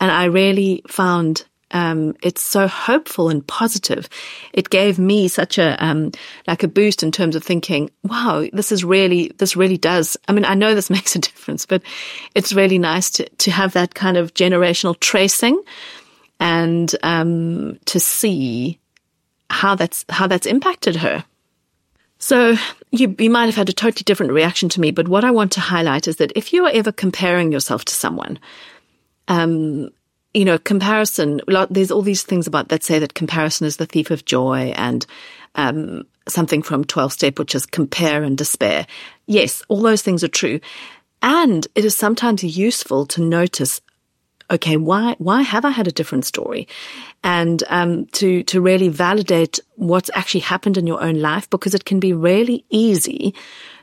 And 0.00 0.10
I 0.10 0.24
really 0.24 0.82
found 0.88 1.44
um, 1.72 2.14
it's 2.22 2.42
so 2.42 2.68
hopeful 2.68 3.28
and 3.28 3.46
positive. 3.46 4.08
It 4.52 4.70
gave 4.70 4.98
me 4.98 5.28
such 5.28 5.58
a 5.58 5.82
um, 5.84 6.12
like 6.46 6.62
a 6.62 6.68
boost 6.68 7.02
in 7.02 7.10
terms 7.10 7.34
of 7.34 7.42
thinking, 7.42 7.90
wow, 8.04 8.46
this 8.52 8.70
is 8.70 8.84
really 8.84 9.32
this 9.38 9.56
really 9.56 9.76
does. 9.76 10.16
I 10.28 10.32
mean, 10.32 10.44
I 10.44 10.54
know 10.54 10.74
this 10.74 10.90
makes 10.96 11.16
a 11.16 11.20
difference, 11.20 11.66
but 11.66 11.82
it's 12.34 12.52
really 12.52 12.78
nice 12.78 13.10
to 13.10 13.28
to 13.28 13.50
have 13.50 13.72
that 13.72 13.94
kind 13.94 14.16
of 14.16 14.34
generational 14.34 14.98
tracing 15.00 15.60
and 16.38 16.94
um, 17.02 17.78
to 17.86 17.98
see 17.98 18.78
how 19.50 19.74
that's 19.74 20.04
how 20.08 20.26
that's 20.26 20.46
impacted 20.46 20.96
her. 20.96 21.24
So 22.26 22.56
you, 22.90 23.14
you 23.20 23.30
might 23.30 23.46
have 23.46 23.54
had 23.54 23.68
a 23.68 23.72
totally 23.72 24.02
different 24.02 24.32
reaction 24.32 24.68
to 24.70 24.80
me, 24.80 24.90
but 24.90 25.06
what 25.06 25.22
I 25.22 25.30
want 25.30 25.52
to 25.52 25.60
highlight 25.60 26.08
is 26.08 26.16
that 26.16 26.32
if 26.34 26.52
you 26.52 26.64
are 26.64 26.72
ever 26.74 26.90
comparing 26.90 27.52
yourself 27.52 27.84
to 27.84 27.94
someone, 27.94 28.40
um, 29.28 29.90
you 30.34 30.44
know, 30.44 30.58
comparison, 30.58 31.40
there's 31.70 31.92
all 31.92 32.02
these 32.02 32.24
things 32.24 32.48
about 32.48 32.68
that 32.70 32.82
say 32.82 32.98
that 32.98 33.14
comparison 33.14 33.64
is 33.64 33.76
the 33.76 33.86
thief 33.86 34.10
of 34.10 34.24
joy 34.24 34.72
and, 34.74 35.06
um, 35.54 36.02
something 36.26 36.62
from 36.62 36.84
12 36.84 37.12
step, 37.12 37.38
which 37.38 37.54
is 37.54 37.64
compare 37.64 38.24
and 38.24 38.36
despair. 38.36 38.88
Yes, 39.26 39.62
all 39.68 39.80
those 39.80 40.02
things 40.02 40.24
are 40.24 40.28
true. 40.42 40.58
And 41.22 41.64
it 41.76 41.84
is 41.84 41.96
sometimes 41.96 42.42
useful 42.42 43.06
to 43.06 43.22
notice, 43.22 43.80
okay, 44.50 44.76
why, 44.76 45.14
why 45.18 45.42
have 45.42 45.64
I 45.64 45.70
had 45.70 45.88
a 45.88 45.92
different 45.92 46.24
story? 46.24 46.68
And, 47.24 47.62
um, 47.68 48.06
to, 48.06 48.42
to 48.44 48.60
really 48.60 48.88
validate 48.88 49.60
what's 49.74 50.10
actually 50.14 50.40
happened 50.40 50.76
in 50.76 50.86
your 50.86 51.02
own 51.02 51.20
life 51.20 51.48
because 51.50 51.74
it 51.74 51.84
can 51.84 52.00
be 52.00 52.12
really 52.12 52.64
easy 52.70 53.34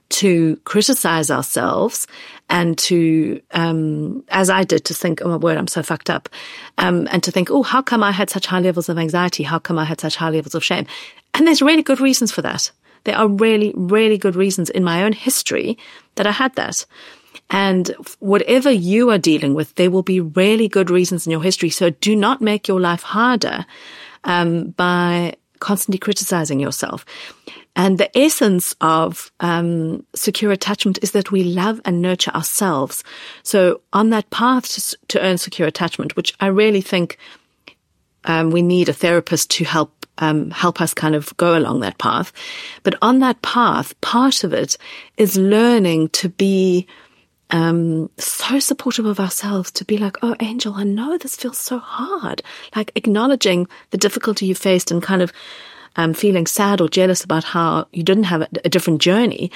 to 0.09 0.57
criticize 0.57 1.31
ourselves 1.31 2.05
and 2.49 2.77
to, 2.77 3.41
um, 3.51 4.23
as 4.29 4.49
I 4.49 4.63
did, 4.63 4.85
to 4.85 4.93
think, 4.93 5.21
oh 5.23 5.29
my 5.29 5.37
word, 5.37 5.57
I'm 5.57 5.67
so 5.67 5.81
fucked 5.81 6.09
up. 6.09 6.29
Um, 6.77 7.07
and 7.11 7.23
to 7.23 7.31
think, 7.31 7.49
oh, 7.49 7.63
how 7.63 7.81
come 7.81 8.03
I 8.03 8.11
had 8.11 8.29
such 8.29 8.45
high 8.45 8.59
levels 8.59 8.89
of 8.89 8.97
anxiety? 8.99 9.43
How 9.43 9.59
come 9.59 9.79
I 9.79 9.85
had 9.85 9.99
such 9.99 10.15
high 10.15 10.29
levels 10.29 10.53
of 10.53 10.63
shame? 10.63 10.85
And 11.33 11.47
there's 11.47 11.61
really 11.61 11.81
good 11.81 11.99
reasons 11.99 12.31
for 12.31 12.43
that. 12.43 12.71
There 13.05 13.17
are 13.17 13.27
really, 13.27 13.73
really 13.75 14.17
good 14.17 14.35
reasons 14.35 14.69
in 14.69 14.83
my 14.83 15.03
own 15.03 15.13
history 15.13 15.77
that 16.15 16.27
I 16.27 16.31
had 16.31 16.53
that. 16.55 16.85
And 17.49 17.89
whatever 18.19 18.71
you 18.71 19.09
are 19.11 19.17
dealing 19.17 19.53
with, 19.53 19.75
there 19.75 19.91
will 19.91 20.03
be 20.03 20.19
really 20.19 20.67
good 20.67 20.89
reasons 20.89 21.25
in 21.25 21.31
your 21.31 21.43
history. 21.43 21.69
So 21.69 21.89
do 21.89 22.15
not 22.15 22.41
make 22.41 22.67
your 22.67 22.79
life 22.79 23.03
harder 23.03 23.65
um, 24.23 24.69
by 24.69 25.35
constantly 25.59 25.99
criticizing 25.99 26.59
yourself. 26.59 27.05
And 27.75 27.97
the 27.97 28.15
essence 28.17 28.75
of 28.81 29.31
um, 29.39 30.05
secure 30.13 30.51
attachment 30.51 30.99
is 31.01 31.11
that 31.11 31.31
we 31.31 31.43
love 31.43 31.81
and 31.85 32.01
nurture 32.01 32.31
ourselves. 32.31 33.03
So 33.41 33.81
on 33.91 34.09
that 34.11 34.29
path 34.29 34.69
to, 34.73 34.97
to 35.07 35.21
earn 35.21 35.37
secure 35.37 35.67
attachment, 35.67 36.15
which 36.15 36.35
I 36.39 36.47
really 36.47 36.81
think 36.81 37.17
um, 38.25 38.51
we 38.51 38.61
need 38.61 38.89
a 38.89 38.93
therapist 38.93 39.49
to 39.51 39.63
help 39.63 39.91
um, 40.19 40.51
help 40.51 40.79
us 40.79 40.93
kind 40.93 41.15
of 41.15 41.35
go 41.37 41.57
along 41.57 41.79
that 41.79 41.97
path. 41.97 42.31
But 42.83 42.95
on 43.01 43.19
that 43.19 43.41
path, 43.41 43.99
part 44.01 44.43
of 44.43 44.53
it 44.53 44.77
is 45.17 45.35
learning 45.35 46.09
to 46.09 46.29
be 46.29 46.85
um, 47.53 48.09
so 48.17 48.57
supportive 48.59 49.05
of 49.05 49.19
ourselves 49.19 49.71
to 49.73 49.85
be 49.85 49.99
like, 49.99 50.17
oh, 50.23 50.35
Angel, 50.39 50.73
I 50.73 50.83
know 50.83 51.17
this 51.17 51.35
feels 51.35 51.59
so 51.59 51.77
hard. 51.77 52.41
Like 52.75 52.91
acknowledging 52.95 53.67
the 53.91 53.97
difficulty 53.97 54.47
you 54.47 54.55
faced 54.55 54.89
and 54.89 55.03
kind 55.03 55.21
of 55.21 55.31
um, 55.95 56.15
feeling 56.15 56.47
sad 56.47 56.81
or 56.81 56.89
jealous 56.89 57.23
about 57.23 57.43
how 57.43 57.87
you 57.93 58.01
didn't 58.01 58.23
have 58.23 58.41
a, 58.41 58.47
a 58.65 58.69
different 58.69 59.01
journey. 59.01 59.51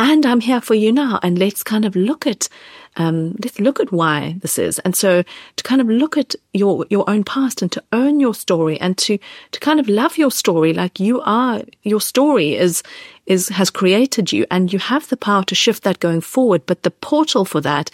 And 0.00 0.24
I'm 0.24 0.40
here 0.40 0.62
for 0.62 0.74
you 0.74 0.92
now. 0.92 1.20
And 1.22 1.38
let's 1.38 1.62
kind 1.62 1.84
of 1.84 1.94
look 1.94 2.26
at, 2.26 2.48
um, 2.96 3.36
let's 3.44 3.60
look 3.60 3.78
at 3.80 3.92
why 3.92 4.36
this 4.40 4.58
is. 4.58 4.78
And 4.78 4.96
so 4.96 5.22
to 5.56 5.62
kind 5.62 5.82
of 5.82 5.88
look 5.88 6.16
at 6.16 6.34
your, 6.54 6.86
your 6.88 7.08
own 7.08 7.22
past 7.22 7.60
and 7.60 7.70
to 7.72 7.84
own 7.92 8.18
your 8.18 8.32
story 8.32 8.80
and 8.80 8.96
to, 8.96 9.18
to 9.52 9.60
kind 9.60 9.78
of 9.78 9.88
love 9.88 10.16
your 10.16 10.30
story 10.30 10.72
like 10.72 11.00
you 11.00 11.20
are, 11.20 11.60
your 11.82 12.00
story 12.00 12.56
is, 12.56 12.82
is, 13.26 13.50
has 13.50 13.68
created 13.68 14.32
you 14.32 14.46
and 14.50 14.72
you 14.72 14.78
have 14.78 15.06
the 15.10 15.18
power 15.18 15.44
to 15.44 15.54
shift 15.54 15.82
that 15.82 16.00
going 16.00 16.22
forward. 16.22 16.64
But 16.64 16.82
the 16.82 16.90
portal 16.90 17.44
for 17.44 17.60
that 17.60 17.90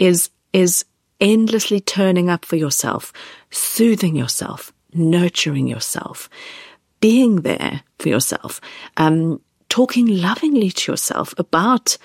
is, 0.00 0.30
is 0.52 0.84
endlessly 1.20 1.80
turning 1.80 2.28
up 2.28 2.44
for 2.44 2.56
yourself, 2.56 3.12
soothing 3.52 4.16
yourself, 4.16 4.72
nurturing 4.92 5.68
yourself, 5.68 6.28
being 7.00 7.42
there 7.42 7.82
for 8.00 8.08
yourself, 8.08 8.60
um, 8.96 9.40
talking 9.76 10.06
lovingly 10.06 10.70
to 10.70 10.90
yourself 10.90 11.34
about 11.36 11.98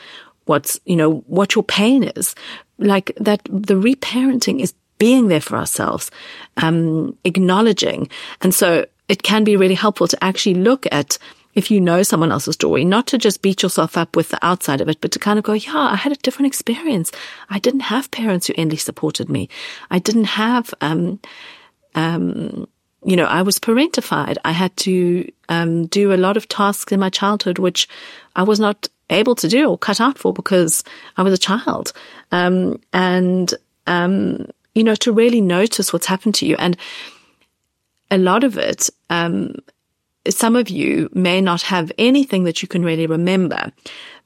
what's, 0.44 0.78
you 0.84 0.98
know, 0.98 1.24
what 1.28 1.56
your 1.56 1.64
pain 1.64 2.04
is. 2.04 2.36
Like 2.80 3.14
that, 3.16 3.40
the 3.46 3.76
reparenting 3.76 4.60
is 4.60 4.74
being 4.98 5.30
there 5.30 5.40
for 5.40 5.56
ourselves, 5.56 6.12
um, 6.58 7.18
acknowledging. 7.24 8.10
And 8.42 8.54
so 8.54 8.86
it 9.08 9.24
can 9.24 9.46
be 9.46 9.56
really 9.56 9.80
helpful 9.86 10.10
to 10.10 10.22
actually 10.22 10.56
look 10.56 10.86
at 10.92 11.18
if 11.54 11.72
you 11.72 11.80
know 11.80 12.04
someone 12.04 12.32
else's 12.32 12.56
story, 12.56 12.84
not 12.84 13.08
to 13.08 13.18
just 13.18 13.42
beat 13.42 13.64
yourself 13.64 13.96
up 13.96 14.18
with 14.18 14.30
the 14.30 14.46
outside 14.46 14.82
of 14.82 14.90
it, 14.90 15.00
but 15.00 15.12
to 15.14 15.20
kind 15.20 15.40
of 15.40 15.46
go, 15.46 15.54
yeah, 15.54 15.78
I 15.78 15.96
had 15.96 16.12
a 16.12 16.24
different 16.24 16.48
experience. 16.48 17.10
I 17.50 17.60
didn't 17.60 17.88
have 17.94 18.12
parents 18.12 18.48
who 18.48 18.54
endlessly 18.58 18.84
supported 18.84 19.30
me. 19.30 19.48
I 19.90 20.00
didn't 20.00 20.26
have, 20.26 20.74
um, 20.82 21.22
um, 21.96 22.68
you 23.04 23.16
know, 23.16 23.26
I 23.26 23.42
was 23.42 23.60
parentified. 23.60 24.38
I 24.46 24.52
had 24.52 24.76
to 24.78 25.30
um, 25.50 25.88
do 25.88 26.14
a 26.14 26.18
lot 26.18 26.38
of 26.38 26.48
tasks 26.48 26.92
in 26.92 27.00
my 27.00 27.10
childhood 27.10 27.58
which 27.58 27.88
I 28.36 28.44
was 28.44 28.60
not 28.60 28.88
able 29.10 29.36
to 29.36 29.48
do 29.48 29.70
or 29.70 29.78
cut 29.78 30.00
out 30.00 30.18
for 30.18 30.34
because 30.34 30.84
I 31.18 31.24
was 31.24 31.34
a 31.34 31.38
child. 31.38 31.94
Um, 32.32 32.80
and, 32.94 33.54
um, 33.88 34.48
you 34.74 34.84
know, 34.84 34.96
to 34.96 35.12
really 35.12 35.42
notice 35.42 35.92
what's 35.92 36.06
happened 36.06 36.36
to 36.36 36.46
you. 36.46 36.56
And 36.58 36.78
a 38.10 38.18
lot 38.18 38.44
of 38.44 38.58
it, 38.58 38.90
um, 39.10 39.56
some 40.30 40.56
of 40.56 40.70
you 40.70 41.10
may 41.14 41.42
not 41.42 41.64
have 41.64 41.92
anything 41.98 42.44
that 42.44 42.62
you 42.62 42.68
can 42.68 42.84
really 42.84 43.08
remember, 43.08 43.72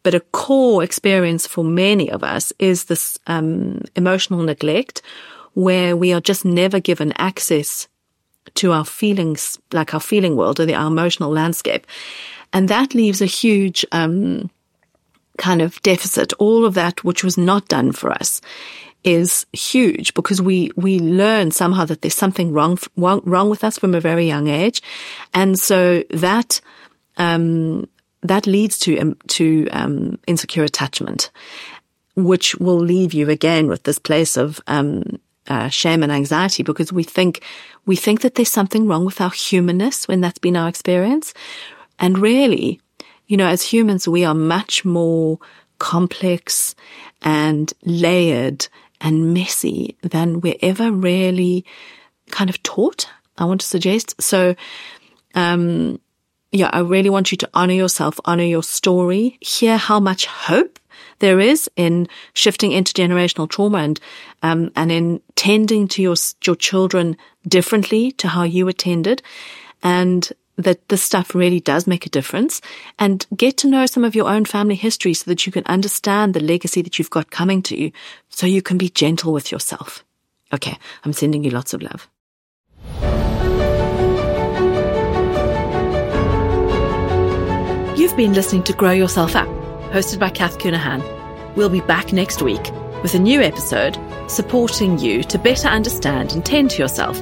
but 0.04 0.14
a 0.14 0.20
core 0.20 0.84
experience 0.84 1.48
for 1.48 1.64
many 1.64 2.12
of 2.12 2.24
us 2.24 2.52
is 2.60 2.86
this 2.86 3.18
um, 3.28 3.82
emotional 3.96 4.44
neglect 4.44 5.02
where 5.54 5.96
we 5.96 6.12
are 6.14 6.22
just 6.22 6.44
never 6.44 6.80
given 6.80 7.14
access 7.14 7.88
to 8.54 8.72
our 8.72 8.86
feelings, 8.86 9.60
like 9.74 9.94
our 9.94 10.00
feeling 10.00 10.36
world 10.36 10.60
or 10.60 10.66
the, 10.66 10.76
our 10.76 10.88
emotional 10.88 11.32
landscape. 11.32 11.86
And 12.54 12.70
that 12.70 12.94
leaves 12.94 13.22
a 13.22 13.26
huge, 13.26 13.86
um, 13.92 14.50
kind 15.38 15.62
of 15.62 15.82
deficit. 15.82 16.34
All 16.34 16.66
of 16.66 16.74
that 16.76 17.04
which 17.04 17.24
was 17.24 17.38
not 17.38 17.68
done 17.68 17.92
for 17.92 18.12
us 18.12 18.42
is 19.04 19.46
huge 19.54 20.14
because 20.14 20.42
we, 20.42 20.72
we 20.76 21.00
learn 21.00 21.52
somehow 21.52 21.86
that 21.86 22.02
there's 22.02 22.16
something 22.16 22.54
wrong, 22.54 22.78
wrong 22.96 23.50
with 23.50 23.64
us 23.64 23.78
from 23.78 23.94
a 23.94 24.00
very 24.00 24.26
young 24.26 24.48
age. 24.48 24.82
And 25.34 25.60
so 25.60 26.04
that, 26.10 26.62
um, 27.18 27.88
that 28.24 28.48
leads 28.48 28.80
to, 28.80 28.98
um, 28.98 29.18
to, 29.28 29.68
um, 29.70 30.18
insecure 30.26 30.64
attachment, 30.64 31.30
which 32.16 32.56
will 32.56 32.80
leave 32.80 33.14
you 33.14 33.30
again 33.30 33.68
with 33.68 33.84
this 33.84 34.00
place 34.00 34.38
of, 34.38 34.60
um, 34.66 35.20
uh, 35.48 35.70
shame 35.70 36.04
and 36.04 36.12
anxiety 36.12 36.64
because 36.64 36.92
we 36.92 37.04
think 37.04 37.42
we 37.86 37.96
think 37.96 38.22
that 38.22 38.36
there's 38.36 38.52
something 38.52 38.88
wrong 38.88 39.06
with 39.06 39.22
our 39.22 39.32
humanness 39.32 40.08
when 40.08 40.22
that's 40.22 40.40
been 40.40 40.58
our 40.58 40.68
experience. 40.68 41.34
And 42.00 42.18
really, 42.18 42.82
you 43.28 43.38
know, 43.38 43.48
as 43.48 43.62
humans, 43.62 44.08
we 44.08 44.26
are 44.26 44.34
much 44.34 44.84
more 44.84 45.40
complex 45.78 46.76
and 47.22 47.72
layered 47.84 48.68
and 49.02 49.34
messy 49.34 49.98
than 50.02 50.42
we're 50.42 50.58
ever 50.62 50.92
really 50.92 51.66
kind 52.32 52.50
of 52.50 52.62
taught. 52.64 53.08
I 53.38 53.46
want 53.46 53.62
to 53.62 53.68
suggest. 53.68 54.20
So, 54.22 54.56
um, 55.36 56.00
yeah, 56.52 56.70
I 56.72 56.80
really 56.80 57.10
want 57.10 57.32
you 57.32 57.38
to 57.40 57.50
honor 57.54 57.74
yourself, 57.74 58.20
honor 58.26 58.44
your 58.44 58.64
story, 58.64 59.38
hear 59.42 59.78
how 59.78 60.00
much 60.00 60.26
hope 60.26 60.80
there 61.20 61.40
is 61.40 61.70
in 61.76 62.08
shifting 62.34 62.72
intergenerational 62.72 63.50
trauma 63.50 63.80
and 63.80 64.00
um, 64.44 64.72
and 64.76 64.92
in 64.92 65.22
tending 65.36 65.88
to 65.90 66.02
your 66.02 66.16
your 66.46 66.56
children 66.56 67.18
differently 67.48 68.12
to 68.14 68.28
how 68.28 68.44
you 68.44 68.68
attended, 68.68 69.22
and 69.84 70.32
that 70.58 70.88
this 70.90 71.04
stuff 71.04 71.36
really 71.36 71.60
does 71.60 71.86
make 71.86 72.06
a 72.06 72.10
difference 72.10 72.62
and 72.98 73.26
get 73.36 73.58
to 73.58 73.68
know 73.68 73.86
some 73.86 74.06
of 74.06 74.16
your 74.16 74.30
own 74.30 74.46
family 74.46 74.76
history 74.76 75.14
so 75.14 75.30
that 75.30 75.46
you 75.46 75.52
can 75.52 75.66
understand 75.66 76.34
the 76.34 76.40
legacy 76.40 76.82
that 76.82 76.98
you've 76.98 77.10
got 77.10 77.30
coming 77.30 77.62
to 77.62 77.78
you 77.78 77.92
so 78.30 78.48
you 78.48 78.62
can 78.62 78.78
be 78.78 78.90
gentle 78.90 79.34
with 79.34 79.52
yourself. 79.52 80.04
Okay, 80.54 80.78
I'm 81.04 81.14
sending 81.14 81.44
you 81.44 81.52
lots 81.52 81.74
of 81.74 81.82
love. 81.82 82.08
You've 87.98 88.16
been 88.16 88.34
listening 88.34 88.64
to 88.64 88.74
Grow 88.74 88.92
Yourself 88.92 89.36
Up 89.36 89.65
hosted 89.96 90.20
by 90.20 90.30
Cath 90.30 90.58
Counihan. 90.58 91.02
We'll 91.56 91.70
be 91.70 91.80
back 91.80 92.12
next 92.12 92.42
week 92.42 92.70
with 93.02 93.16
a 93.16 93.20
new 93.20 93.40
episode 93.40 93.98
supporting 94.30 95.00
you 95.00 95.24
to 95.24 95.40
better 95.40 95.70
understand 95.70 96.34
and 96.34 96.46
tend 96.46 96.72
to 96.72 96.82
yourself 96.82 97.18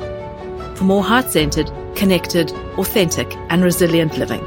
for 0.75 0.83
more 0.83 1.03
heart 1.03 1.29
centered, 1.29 1.71
connected, 1.95 2.51
authentic, 2.79 3.31
and 3.51 3.63
resilient 3.63 4.17
living. 4.17 4.43